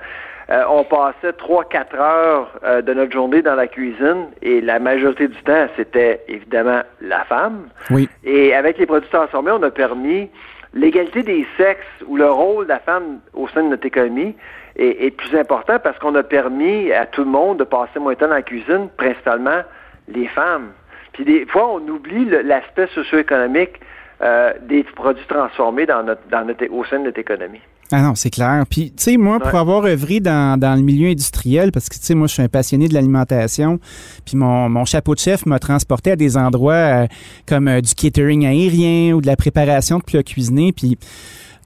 euh, 0.50 0.62
on 0.70 0.84
passait 0.84 1.30
3-4 1.30 1.96
heures 1.96 2.52
euh, 2.64 2.82
de 2.82 2.94
notre 2.94 3.12
journée 3.12 3.42
dans 3.42 3.54
la 3.54 3.66
cuisine 3.66 4.28
et 4.42 4.60
la 4.60 4.78
majorité 4.78 5.28
du 5.28 5.42
temps, 5.42 5.66
c'était 5.76 6.22
évidemment 6.28 6.82
la 7.00 7.24
femme. 7.24 7.68
Oui. 7.90 8.08
Et 8.24 8.54
avec 8.54 8.78
les 8.78 8.86
produits 8.86 9.10
transformés, 9.10 9.50
on 9.50 9.62
a 9.62 9.70
permis 9.70 10.30
l'égalité 10.72 11.22
des 11.22 11.46
sexes 11.56 11.86
ou 12.06 12.16
le 12.16 12.30
rôle 12.30 12.64
de 12.64 12.70
la 12.70 12.78
femme 12.78 13.18
au 13.34 13.48
sein 13.48 13.64
de 13.64 13.68
notre 13.68 13.86
économie 13.86 14.36
est, 14.76 15.06
est 15.06 15.10
plus 15.10 15.36
important 15.36 15.78
parce 15.82 15.98
qu'on 15.98 16.14
a 16.14 16.22
permis 16.22 16.92
à 16.92 17.06
tout 17.06 17.24
le 17.24 17.30
monde 17.30 17.58
de 17.58 17.64
passer 17.64 17.98
moins 17.98 18.12
de 18.12 18.18
temps 18.18 18.28
dans 18.28 18.34
la 18.34 18.42
cuisine, 18.42 18.88
principalement 18.96 19.62
les 20.08 20.28
femmes. 20.28 20.72
Puis 21.12 21.24
des 21.24 21.46
fois, 21.46 21.68
on 21.72 21.88
oublie 21.88 22.26
l'aspect 22.44 22.88
socio-économique 22.94 23.80
euh, 24.22 24.52
des 24.62 24.82
produits 24.82 25.26
transformés 25.26 25.86
dans 25.86 26.02
notre, 26.02 26.22
dans 26.30 26.44
notre, 26.46 26.66
au 26.70 26.84
sein 26.84 26.98
de 26.98 27.04
notre 27.04 27.18
économie. 27.18 27.60
Ah 27.92 28.02
non, 28.02 28.14
c'est 28.16 28.30
clair. 28.30 28.64
Puis, 28.68 28.92
tu 28.96 29.02
sais, 29.02 29.16
moi, 29.16 29.38
pour 29.38 29.52
ouais. 29.52 29.58
avoir 29.58 29.84
œuvré 29.84 30.18
dans, 30.18 30.58
dans 30.58 30.74
le 30.74 30.82
milieu 30.82 31.08
industriel, 31.08 31.70
parce 31.70 31.88
que, 31.88 31.94
tu 31.94 32.02
sais, 32.02 32.14
moi, 32.14 32.26
je 32.26 32.32
suis 32.32 32.42
un 32.42 32.48
passionné 32.48 32.88
de 32.88 32.94
l'alimentation, 32.94 33.78
puis 34.24 34.36
mon, 34.36 34.68
mon 34.68 34.84
chapeau 34.84 35.14
de 35.14 35.20
chef 35.20 35.46
m'a 35.46 35.58
transporté 35.58 36.10
à 36.10 36.16
des 36.16 36.36
endroits 36.36 36.74
euh, 36.74 37.06
comme 37.46 37.68
euh, 37.68 37.80
du 37.80 37.94
catering 37.94 38.44
aérien 38.44 39.14
ou 39.14 39.20
de 39.20 39.26
la 39.26 39.36
préparation 39.36 39.98
de 39.98 40.02
plats 40.02 40.24
cuisinés, 40.24 40.72
puis 40.72 40.98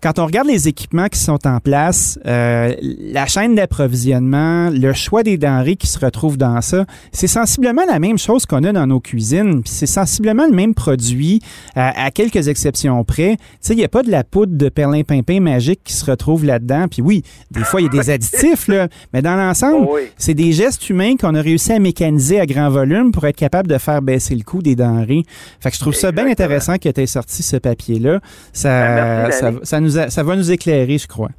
quand 0.02 0.18
on 0.18 0.26
regarde 0.26 0.48
les 0.48 0.66
équipements 0.68 1.08
qui 1.08 1.18
sont 1.18 1.46
en 1.46 1.60
place, 1.60 2.18
euh, 2.26 2.74
la 2.80 3.26
chaîne 3.26 3.54
d'approvisionnement, 3.54 4.70
le 4.70 4.92
choix 4.92 5.22
des 5.22 5.36
denrées 5.36 5.76
qui 5.76 5.86
se 5.86 5.98
retrouvent 5.98 6.38
dans 6.38 6.60
ça, 6.60 6.86
c'est 7.12 7.26
sensiblement 7.26 7.82
la 7.86 7.98
même 7.98 8.18
chose 8.18 8.46
qu'on 8.46 8.64
a 8.64 8.72
dans 8.72 8.86
nos 8.86 9.00
cuisines. 9.00 9.62
Puis 9.62 9.72
c'est 9.72 9.86
sensiblement 9.86 10.46
le 10.46 10.54
même 10.54 10.74
produit, 10.74 11.40
à, 11.74 12.10
quelques 12.10 12.48
exceptions 12.48 13.02
près. 13.04 13.36
Tu 13.36 13.42
sais, 13.60 13.72
il 13.74 13.76
n'y 13.76 13.84
a 13.84 13.88
pas 13.88 14.02
de 14.02 14.10
la 14.10 14.24
poudre 14.24 14.56
de 14.56 14.68
perlimpinpin 14.68 15.40
magique 15.40 15.80
qui 15.84 15.92
se 15.92 16.04
retrouve 16.10 16.44
là-dedans. 16.44 16.86
Puis 16.88 17.02
oui, 17.02 17.22
des 17.50 17.64
fois, 17.64 17.80
il 17.80 17.84
y 17.84 17.86
a 17.98 18.02
des 18.02 18.10
additifs, 18.10 18.68
là, 18.68 18.88
mais 19.12 19.22
dans 19.22 19.36
l'ensemble, 19.36 19.86
Oh 19.88 19.94
oui. 19.96 20.02
c'est 20.16 20.34
des 20.34 20.52
gestes 20.52 20.88
humains 20.88 21.16
qu'on 21.16 21.34
a 21.34 21.40
réussi 21.42 21.72
à 21.72 21.78
mécaniser 21.78 22.40
à 22.40 22.46
grand 22.46 22.70
volume 22.70 23.12
pour 23.12 23.26
être 23.26 23.36
capable 23.36 23.68
de 23.68 23.78
faire 23.78 24.02
baisser 24.02 24.34
le 24.34 24.42
coût 24.44 24.62
des 24.62 24.76
denrées. 24.76 25.24
Fait 25.60 25.70
que 25.70 25.76
je 25.76 25.80
trouve 25.80 25.94
ça 25.94 26.10
bien 26.12 26.26
intéressant 26.26 26.76
que 26.78 26.88
tu 26.88 27.00
aies 27.00 27.06
sorti 27.06 27.42
ce 27.42 27.56
papier-là. 27.56 28.20
Ça, 28.52 28.68
Ben, 28.68 29.22
merci, 29.22 29.40
ça, 29.40 29.52
ça 29.62 29.80
nous 29.80 29.89
ça 29.90 30.22
va 30.22 30.36
nous 30.36 30.50
éclairer, 30.50 30.98
je 30.98 31.08
crois. 31.08 31.30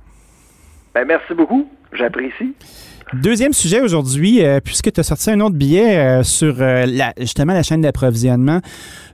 Ben, 0.93 1.05
merci 1.07 1.33
beaucoup. 1.33 1.69
J'apprécie. 1.93 2.53
Deuxième 3.13 3.51
sujet 3.51 3.81
aujourd'hui, 3.81 4.41
euh, 4.41 4.61
puisque 4.63 4.89
tu 4.89 4.99
as 5.01 5.03
sorti 5.03 5.31
un 5.31 5.41
autre 5.41 5.55
billet 5.55 5.97
euh, 5.97 6.23
sur 6.23 6.55
euh, 6.61 6.85
la, 6.85 7.13
justement 7.19 7.51
la 7.51 7.61
chaîne 7.61 7.81
d'approvisionnement, 7.81 8.61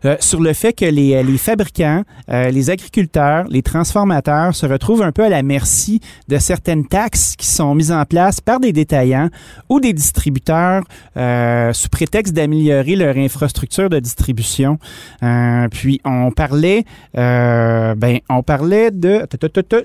euh, 0.05 0.15
sur 0.19 0.39
le 0.39 0.53
fait 0.53 0.73
que 0.73 0.85
les, 0.85 1.23
les 1.23 1.37
fabricants, 1.37 2.03
euh, 2.29 2.49
les 2.51 2.69
agriculteurs, 2.69 3.45
les 3.49 3.63
transformateurs 3.63 4.55
se 4.55 4.67
retrouvent 4.67 5.01
un 5.01 5.11
peu 5.11 5.23
à 5.23 5.29
la 5.29 5.41
merci 5.41 5.99
de 6.27 6.37
certaines 6.37 6.85
taxes 6.85 7.35
qui 7.35 7.47
sont 7.47 7.73
mises 7.73 7.91
en 7.91 8.05
place 8.05 8.39
par 8.39 8.59
des 8.59 8.71
détaillants 8.71 9.29
ou 9.69 9.79
des 9.79 9.93
distributeurs 9.93 10.83
euh, 11.17 11.73
sous 11.73 11.89
prétexte 11.89 12.33
d'améliorer 12.33 12.95
leur 12.95 13.17
infrastructure 13.17 13.89
de 13.89 13.99
distribution. 13.99 14.77
Euh, 15.23 15.67
puis 15.69 16.01
on 16.05 16.31
parlait, 16.31 16.83
euh, 17.17 17.95
ben 17.95 18.19
on 18.29 18.43
parlait 18.43 18.91
de 18.91 19.25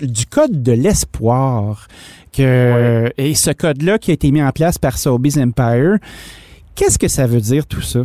du 0.03 0.27
code 0.27 0.63
de 0.63 0.73
l'espoir 0.73 1.89
que 2.37 3.11
et 3.19 3.35
ce 3.35 3.51
code-là 3.51 3.99
qui 3.99 4.11
a 4.11 4.15
été 4.15 4.31
mis 4.31 4.43
en 4.43 4.51
place 4.51 4.79
par 4.79 4.99
Sobeys 4.99 5.39
Empire. 5.41 5.97
Qu'est-ce 6.75 6.99
que 6.99 7.09
ça 7.09 7.27
veut 7.27 7.41
dire 7.41 7.67
tout 7.67 7.83
ça? 7.83 8.01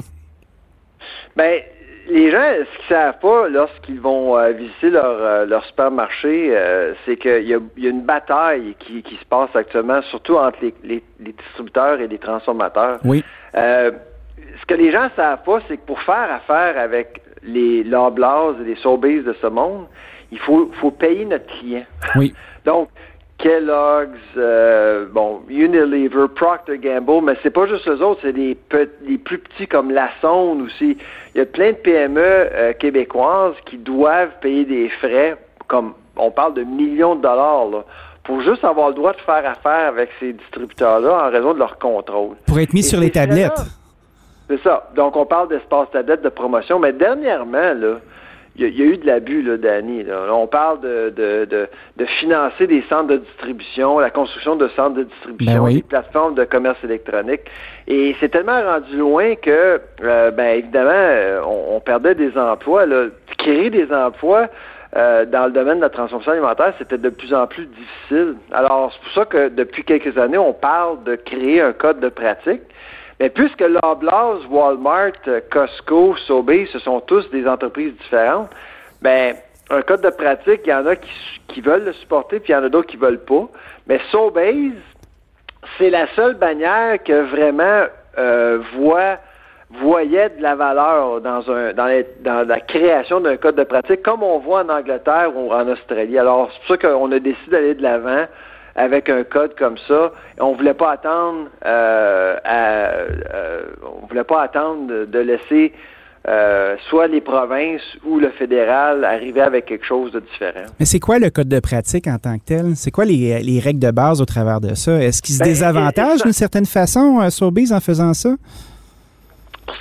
Ben, 1.36 1.62
les 2.10 2.31
gens, 2.31 2.38
ce 2.60 2.77
qu'ils 2.77 2.88
savent 2.96 3.19
pas 3.19 3.48
lorsqu'ils 3.50 4.00
vont 4.00 4.38
euh, 4.38 4.51
visiter 4.51 4.89
leur, 4.89 5.05
euh, 5.05 5.46
leur 5.46 5.63
supermarché, 5.65 6.50
euh, 6.55 6.93
c'est 7.05 7.17
qu'il 7.17 7.48
y 7.48 7.53
a, 7.53 7.60
il 7.77 7.84
y 7.84 7.88
a 7.88 7.89
une 7.89 8.03
bataille 8.03 8.75
qui, 8.79 9.03
qui 9.03 9.15
se 9.15 9.25
passe 9.25 9.50
actuellement, 9.55 10.01
surtout 10.03 10.36
entre 10.36 10.57
les, 10.62 10.74
les- 10.84 11.03
les 11.19 11.34
distributeurs 11.34 12.00
et 12.00 12.07
les 12.07 12.17
transformateurs. 12.17 13.00
Oui. 13.03 13.24
Ce 13.53 14.65
que 14.67 14.74
les 14.74 14.91
gens 14.91 15.10
savent 15.15 15.43
pas, 15.46 15.60
c'est 15.67 15.77
que 15.77 15.86
pour 15.86 16.01
faire 16.01 16.29
affaire 16.31 16.77
avec 16.79 17.22
les 17.43 17.84
Loblaws 17.84 18.55
et 18.62 18.65
les 18.65 18.75
Sobeys 18.77 19.22
de 19.22 19.36
ce 19.41 19.48
monde, 19.48 19.86
il 20.31 20.39
faut, 20.39 20.72
faut 20.81 20.91
payer 20.91 21.25
notre 21.25 21.46
client. 21.60 21.86
Oui. 22.15 22.34
Donc, 22.65 22.89
Kellogg's, 23.38 24.17
euh, 24.36 25.06
bon, 25.12 25.41
Unilever, 25.48 26.27
Procter 26.36 26.77
Gamble, 26.79 27.24
mais 27.24 27.34
c'est 27.44 27.51
pas 27.51 27.67
juste 27.67 27.88
eux 27.88 28.01
autres, 28.03 28.22
c'est 28.24 28.32
les, 28.32 28.56
pe- 28.56 28.89
les 29.06 29.17
plus 29.20 29.38
petits 29.38 29.67
comme 29.67 29.91
La 29.91 30.10
Sonde 30.22 30.62
aussi. 30.63 30.98
Il 31.36 31.38
y 31.38 31.41
a 31.41 31.46
plein 31.46 31.72
de 31.72 31.77
PME 31.77 32.20
euh, 32.22 32.74
québécoises 32.74 33.53
qui 33.65 33.77
doivent 33.77 34.32
payer 34.41 34.65
des 34.65 34.89
frais, 34.89 35.38
comme 35.67 35.94
on 36.15 36.32
parle 36.32 36.56
de 36.56 36.63
millions 36.63 37.15
de 37.15 37.22
dollars, 37.22 37.67
là, 37.70 37.84
pour 38.24 38.41
juste 38.41 38.63
avoir 38.63 38.89
le 38.89 38.96
droit 38.96 39.13
de 39.13 39.20
faire 39.22 39.46
affaire 39.48 39.89
avec 39.89 40.10
ces 40.20 40.34
distributeurs-là 40.34 41.27
en 41.27 41.32
raison 41.32 41.53
de 41.53 41.60
leur 41.60 41.77
contrôle. 41.77 42.36
Pour 42.48 42.60
être 42.60 42.74
mis 42.74 42.79
Et 42.79 42.84
sur 42.84 43.00
les 43.00 43.12
tablettes. 43.12 43.62
C'est 44.50 44.62
ça. 44.63 44.89
Donc, 44.96 45.15
on 45.15 45.25
parle 45.25 45.50
d'espace 45.50 45.91
tablette 45.91 46.24
de 46.24 46.29
promotion, 46.29 46.79
mais 46.79 46.91
dernièrement, 46.94 47.74
là, 47.75 47.98
il 48.58 48.64
y, 48.64 48.66
a- 48.66 48.70
il 48.70 48.78
y 48.78 48.82
a 48.82 48.86
eu 48.86 48.98
de 48.98 49.06
l'abus, 49.06 49.42
là, 49.44 49.58
Danny. 49.58 50.04
Là. 50.04 50.28
On 50.34 50.48
parle 50.48 50.82
de, 50.82 51.10
de, 51.16 51.46
de, 51.46 51.68
de 51.98 52.06
financer 52.06 52.66
des 52.68 52.82
centres 52.90 53.08
de 53.08 53.18
distribution, 53.18 54.00
la 54.00 54.10
construction 54.10 54.56
de 54.56 54.68
centres 54.70 54.96
de 54.96 55.04
distribution, 55.04 55.54
Ben 55.54 55.60
oui. 55.62 55.76
des 55.76 55.82
plateformes 55.84 56.36
de 56.36 56.44
commerce 56.44 56.84
électronique. 56.84 57.42
Et 57.88 58.16
c'est 58.20 58.30
tellement 58.30 58.62
rendu 58.62 58.98
loin 58.98 59.36
que, 59.36 59.80
euh, 60.04 60.32
ben 60.32 60.58
évidemment, 60.58 60.90
euh, 60.94 61.40
on, 61.46 61.76
on 61.76 61.80
perdait 61.80 62.16
des 62.16 62.38
emplois. 62.38 62.86
Là. 62.86 63.06
Créer 63.38 63.70
des 63.70 63.92
emplois 63.94 64.48
euh, 64.96 65.26
dans 65.26 65.46
le 65.46 65.52
domaine 65.52 65.78
de 65.78 65.82
la 65.82 65.90
transformation 65.90 66.32
alimentaire, 66.32 66.74
c'était 66.80 66.98
de 66.98 67.10
plus 67.10 67.34
en 67.34 67.46
plus 67.46 67.66
difficile. 67.68 68.36
Alors, 68.52 68.92
c'est 68.94 69.02
pour 69.04 69.12
ça 69.14 69.26
que 69.26 69.50
depuis 69.50 69.84
quelques 69.84 70.18
années, 70.18 70.38
on 70.40 70.54
parle 70.54 71.04
de 71.04 71.16
créer 71.16 71.62
un 71.62 71.74
code 71.74 72.00
de 72.00 72.10
pratique. 72.10 72.62
Mais 73.20 73.30
puisque 73.30 73.62
Loblaws, 73.62 74.46
Walmart, 74.50 75.14
euh, 75.28 75.42
Costco, 75.52 76.16
Sobeys, 76.28 76.68
ce 76.72 76.80
sont 76.80 77.00
tous 77.02 77.30
des 77.32 77.48
entreprises 77.48 77.94
différentes, 77.98 78.50
ben 79.02 79.36
un 79.70 79.82
code 79.82 80.02
de 80.02 80.10
pratique, 80.10 80.62
il 80.66 80.70
y 80.70 80.74
en 80.74 80.86
a 80.86 80.96
qui, 80.96 81.62
veulent 81.62 81.84
le 81.84 81.94
supporter, 81.94 82.40
puis 82.40 82.54
il 82.54 82.56
y 82.56 82.56
en 82.56 82.64
a 82.64 82.70
d'autres 82.70 82.88
qui 82.88 82.98
veulent 82.98 83.24
pas. 83.24 83.48
Mais 83.88 84.00
Sobeys, 84.12 84.74
c'est 85.78 85.90
la 85.90 86.08
seule 86.16 86.36
bannière 86.36 87.02
que 87.04 87.30
vraiment 87.30 87.88
euh, 88.18 88.60
voit 88.76 89.18
voyait 89.82 90.30
de 90.30 90.42
la 90.42 90.56
valeur 90.56 91.20
dans 91.20 91.42
dans 91.42 92.48
la 92.48 92.60
création 92.62 93.20
d'un 93.20 93.36
code 93.36 93.56
de 93.56 93.64
pratique, 93.64 94.02
comme 94.02 94.24
on 94.24 94.38
voit 94.38 94.64
en 94.64 94.70
Angleterre 94.70 95.36
ou 95.36 95.52
en 95.52 95.68
Australie. 95.68 96.18
Alors, 96.18 96.50
c'est 96.52 96.60
pour 96.60 96.90
ça 96.90 96.90
qu'on 96.90 97.12
a 97.12 97.20
décidé 97.20 97.52
d'aller 97.52 97.76
de 97.76 97.84
l'avant 97.84 98.28
avec 98.77 99.10
un 99.10 99.24
code 99.24 99.55
comme 99.57 99.77
ça. 99.88 100.12
On 100.39 100.53
voulait 100.53 100.75
pas 100.75 100.91
attendre 100.91 101.48
euh, 101.65 102.38
à, 102.46 102.89
euh, 102.89 103.63
on 104.01 104.05
voulait 104.05 104.24
pas 104.24 104.43
attendre 104.43 105.05
de, 105.05 105.19
laisser 105.19 105.74
euh, 106.27 106.75
soit 106.89 107.07
les 107.07 107.22
provinces 107.22 107.81
ou 108.05 108.19
le 108.19 108.29
fédéral 108.29 109.03
arriver 109.03 109.41
avec 109.41 109.65
quelque 109.65 109.86
chose 109.86 110.12
de 110.12 110.19
différent. 110.19 110.65
Mais 110.79 110.86
c'est 110.86 111.00
quoi 111.00 111.17
le 111.19 111.29
code 111.31 111.50
de 111.50 111.60
pratique 111.60 112.07
en 112.07 112.17
tant 112.19 112.38
que 112.38 112.43
tel? 112.46 112.75
C'est 112.75 112.91
quoi 112.91 113.05
les, 113.05 113.39
les 113.39 113.60
règles 113.60 113.79
de 113.79 113.91
base 113.91 114.22
au 114.22 114.25
travers 114.25 114.62
de 114.62 114.75
ça? 114.75 115.01
Est-ce 115.01 115.22
qu'ils 115.22 115.36
se 115.36 115.39
Ben, 115.43 115.48
ça. 116.17 116.24
d'une 116.24 116.34
certaine 116.34 116.65
façon, 116.65 117.19
euh, 117.22 117.29
Sobeys, 117.29 117.74
en 117.74 117.79
faisant 117.79 118.13
ça? 118.13 118.29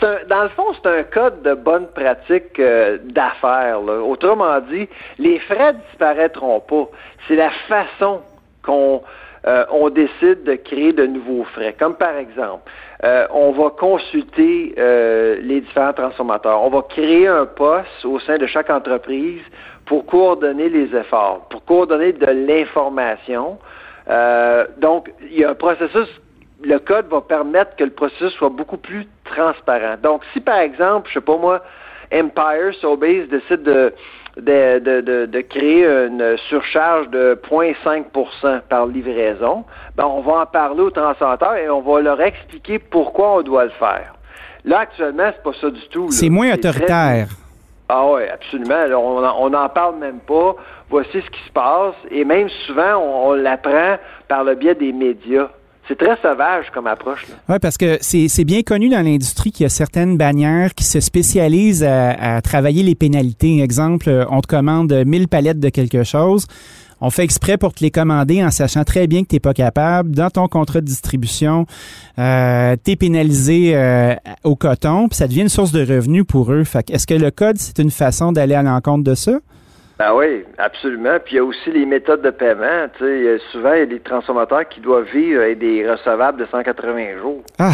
Un- 0.02 0.28
dans 0.28 0.42
le 0.42 0.48
fond, 0.50 0.64
c'est 0.82 0.88
un 0.88 1.02
code 1.04 1.42
de 1.42 1.54
bonne 1.54 1.86
pratique 1.88 2.58
euh, 2.58 2.98
d'affaires. 3.04 3.80
Autrement 3.82 4.58
dit, 4.60 4.88
les 5.18 5.38
frais 5.40 5.74
disparaîtront 5.88 6.60
pas. 6.60 6.88
C'est 7.28 7.36
la 7.36 7.50
façon 7.68 8.20
qu'on 8.66 9.02
euh, 9.46 9.90
décide 9.90 10.44
de 10.44 10.56
créer 10.56 10.92
de 10.92 11.06
nouveaux 11.06 11.44
frais. 11.44 11.75
Comme 11.78 11.94
par 11.94 12.16
exemple, 12.16 12.70
euh, 13.04 13.26
on 13.32 13.52
va 13.52 13.70
consulter 13.70 14.75
euh, 14.76 15.38
les 15.40 15.61
différents 15.61 15.92
transformateurs. 15.92 16.62
On 16.62 16.70
va 16.70 16.82
créer 16.82 17.28
un 17.28 17.46
poste 17.46 18.04
au 18.04 18.18
sein 18.18 18.38
de 18.38 18.46
chaque 18.46 18.68
entreprise 18.70 19.42
pour 19.87 20.04
coordonner 20.04 20.68
les 20.68 20.94
efforts, 20.96 21.46
pour 21.49 21.64
coordonner 21.64 22.12
de 22.12 22.26
l'information. 22.26 23.58
Donc, 24.78 25.12
il 25.23 25.38
y 25.38 25.44
a 25.44 25.50
un 25.50 25.54
processus 25.54 26.08
le 26.62 26.78
code 26.78 27.06
va 27.08 27.20
permettre 27.20 27.76
que 27.76 27.85
le 27.85 27.90
processus 27.90 28.32
soit 28.32 28.49
beaucoup 28.49 28.78
plus 28.78 29.06
transparent. 29.25 29.96
Donc, 30.02 30.23
si 30.32 30.40
par 30.40 30.58
exemple, 30.58 31.08
je 31.08 31.14
sais 31.14 31.20
pas 31.20 31.37
moi, 31.37 31.62
Empire, 32.12 32.72
Sobeys 32.80 33.26
décide 33.26 33.62
de, 33.62 33.92
de, 34.36 34.78
de, 34.78 35.00
de, 35.00 35.26
de 35.26 35.40
créer 35.40 35.84
une 35.86 36.36
surcharge 36.48 37.08
de 37.08 37.38
0,5% 37.50 38.60
par 38.68 38.86
livraison, 38.86 39.64
ben, 39.96 40.04
on 40.04 40.20
va 40.20 40.40
en 40.42 40.46
parler 40.46 40.80
aux 40.82 40.90
transformateurs 40.90 41.56
et 41.56 41.68
on 41.70 41.80
va 41.80 42.00
leur 42.00 42.20
expliquer 42.20 42.78
pourquoi 42.78 43.36
on 43.38 43.42
doit 43.42 43.64
le 43.64 43.70
faire. 43.70 44.14
Là, 44.64 44.80
actuellement, 44.80 45.30
c'est 45.34 45.42
pas 45.42 45.56
ça 45.60 45.70
du 45.70 45.88
tout. 45.88 46.10
C'est 46.10 46.28
moins 46.28 46.50
très- 46.56 46.68
autoritaire. 46.70 47.28
ah 47.88 48.04
oui, 48.08 48.22
absolument. 48.32 48.84
Là, 48.86 48.98
on 48.98 49.25
en- 49.25 49.36
on 49.44 49.50
n'en 49.50 49.68
parle 49.68 49.96
même 49.96 50.18
pas. 50.20 50.56
Voici 50.90 51.20
ce 51.22 51.30
qui 51.30 51.42
se 51.46 51.52
passe. 51.52 51.94
Et 52.10 52.25
même 52.25 52.48
souvent, 52.66 52.96
on, 52.96 53.28
on 53.28 53.32
l'apprend 53.34 53.96
par 54.28 54.42
le 54.44 54.54
biais 54.56 54.75
des 54.75 54.92
médias. 54.92 55.48
C'est 55.88 55.99
très 55.99 56.16
sauvage 56.21 56.66
comme 56.75 56.87
approche. 56.88 57.26
Oui, 57.49 57.57
parce 57.61 57.78
que 57.78 57.99
c'est 58.00 58.45
bien 58.45 58.62
connu 58.62 58.88
dans 58.88 59.02
l'industrie 59.02 59.52
qu'il 59.52 59.64
y 59.64 59.66
a 59.66 59.71
certaines 59.71 60.16
bannières 60.16 60.75
qui 60.75 60.85
se 60.85 60.99
spécialisent 61.00 61.85
à, 61.85 62.37
à 62.37 62.43
travailler 62.43 62.83
les 62.83 62.97
pénalités. 62.97 63.61
Exemple, 63.61 64.09
euh, 64.09 64.25
on 64.31 64.40
te 64.40 64.49
commande 64.49 64.93
1000 64.93 65.28
palettes 65.28 65.61
de 65.61 65.69
quelque 65.69 66.02
chose. 66.02 66.47
On 67.00 67.11
fait 67.11 67.25
exprès 67.25 67.59
pour 67.59 67.75
te 67.75 67.85
les 67.85 67.90
commander 67.90 68.43
en 68.43 68.50
sachant 68.50 68.83
très 68.83 69.07
bien 69.07 69.23
que 69.23 69.28
tu 69.28 69.35
n'es 69.37 69.40
pas 69.40 69.52
capable. 69.52 70.12
Dans 70.12 70.31
ton 70.31 70.49
contrat 70.49 70.81
de 70.81 70.87
distribution, 70.87 71.66
euh, 72.19 72.75
tu 72.83 72.93
es 72.93 72.97
pénalisé 72.97 73.73
euh, 73.75 74.14
au 74.45 74.57
coton, 74.57 75.09
puis 75.09 75.16
ça 75.16 75.28
devient 75.28 75.43
une 75.43 75.50
source 75.50 75.73
de 75.73 75.81
revenus 75.81 76.25
pour 76.26 76.52
eux. 76.52 76.64
Est-ce 76.90 77.07
que 77.07 77.14
le 77.14 77.31
code, 77.31 77.59
c'est 77.59 77.78
une 77.78 77.90
façon 77.90 78.33
d'aller 78.33 78.55
à 78.55 78.62
l'encontre 78.62 79.05
de 79.05 79.14
ça? 79.14 79.38
Ben 79.98 80.14
oui, 80.14 80.44
absolument. 80.58 81.18
Puis 81.24 81.34
il 81.34 81.36
y 81.36 81.40
a 81.40 81.44
aussi 81.44 81.70
les 81.70 81.86
méthodes 81.86 82.22
de 82.22 82.30
paiement. 82.30 82.88
Tu 82.98 83.04
sais, 83.04 83.34
a 83.34 83.38
souvent, 83.50 83.72
il 83.72 83.78
y 83.78 83.82
a 83.82 83.86
des 83.86 84.00
transformateurs 84.00 84.68
qui 84.68 84.80
doivent 84.80 85.08
vivre 85.12 85.40
avec 85.42 85.58
des 85.58 85.88
recevables 85.90 86.38
de 86.38 86.46
180 86.46 87.18
jours. 87.18 87.42
Ah! 87.58 87.72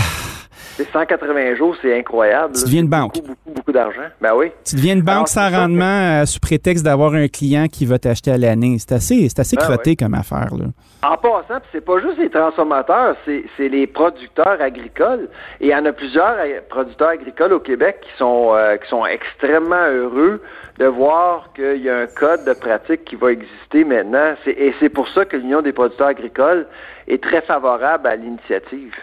C'est 0.76 0.90
180 0.90 1.54
jours, 1.56 1.76
c'est 1.82 1.98
incroyable. 1.98 2.54
Tu 2.54 2.64
deviens 2.64 2.80
une 2.80 2.88
banque. 2.88 3.14
Beaucoup, 3.14 3.28
beaucoup, 3.28 3.50
beaucoup 3.56 3.72
d'argent. 3.72 4.08
Ben 4.20 4.34
oui. 4.34 4.52
Tu 4.64 4.76
deviens 4.76 4.94
une 4.94 5.02
banque 5.02 5.28
sans 5.28 5.50
rendement 5.50 6.24
sous 6.24 6.40
prétexte 6.40 6.84
d'avoir 6.84 7.12
un 7.14 7.28
client 7.28 7.66
qui 7.70 7.84
va 7.84 7.98
t'acheter 7.98 8.30
à 8.30 8.38
l'année. 8.38 8.76
C'est 8.78 8.92
assez, 8.92 9.28
c'est 9.28 9.38
assez 9.40 9.56
ben 9.56 9.62
crotté 9.62 9.96
comme 9.96 10.14
affaire. 10.14 10.48
Là. 10.58 10.66
En 11.02 11.16
passant, 11.16 11.60
c'est 11.72 11.84
pas 11.84 12.00
juste 12.00 12.16
les 12.18 12.30
transformateurs, 12.30 13.16
c'est 13.26 13.68
les 13.68 13.86
producteurs 13.86 14.60
agricoles. 14.60 15.28
Et 15.60 15.66
il 15.66 15.70
y 15.70 15.74
en 15.74 15.84
a 15.84 15.92
plusieurs 15.92 16.36
producteurs 16.70 17.08
agricoles 17.08 17.52
au 17.52 17.60
Québec 17.60 17.98
qui 18.02 18.18
sont, 18.18 18.52
euh, 18.54 18.76
qui 18.76 18.88
sont 18.88 19.04
extrêmement 19.04 19.88
heureux 19.90 20.40
de 20.78 20.86
voir 20.86 21.52
qu'il 21.54 21.82
y 21.82 21.90
a 21.90 21.98
un 21.98 22.06
code 22.06 22.44
de 22.44 22.54
pratique 22.54 23.04
qui 23.04 23.16
va 23.16 23.32
exister 23.32 23.84
maintenant. 23.84 24.34
Et 24.46 24.72
c'est 24.80 24.88
pour 24.88 25.08
ça 25.08 25.24
que 25.24 25.36
l'Union 25.36 25.60
des 25.60 25.72
producteurs 25.72 26.08
agricoles 26.08 26.66
est 27.08 27.22
très 27.22 27.42
favorable 27.42 28.06
à 28.06 28.16
l'initiative. 28.16 28.94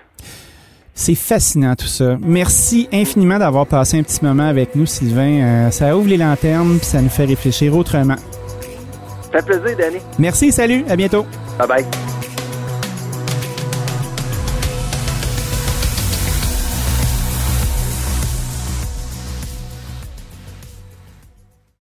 C'est 1.00 1.16
fascinant 1.16 1.78
tout 1.78 1.88
ça. 1.88 2.18
Merci 2.22 2.90
infiniment 2.92 3.40
d'avoir 3.40 3.66
passé 3.66 3.98
un 3.98 4.04
petit 4.04 4.20
moment 4.22 4.50
avec 4.50 4.76
nous, 4.76 4.86
Sylvain. 4.86 5.42
Euh, 5.42 5.72
ça 5.72 5.96
ouvre 5.96 6.10
les 6.10 6.18
lanternes 6.18 6.78
puis 6.78 6.86
ça 6.86 7.02
nous 7.02 7.08
fait 7.08 7.24
réfléchir 7.24 7.74
autrement. 7.74 8.18
Ça 9.32 9.42
fait 9.42 9.46
plaisir, 9.46 9.78
Danny. 9.78 10.00
Merci, 10.20 10.52
salut, 10.52 10.84
à 10.90 10.98
bientôt. 10.98 11.26
Bye 11.58 11.68
bye. 11.70 12.19